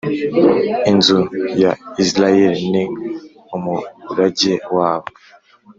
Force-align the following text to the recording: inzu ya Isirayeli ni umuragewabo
inzu 0.91 1.19
ya 1.61 1.71
Isirayeli 2.03 2.61
ni 2.73 2.83
umuragewabo 3.55 5.07